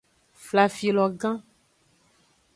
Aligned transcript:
Flafilo 0.45 1.05
gan. 1.21 1.37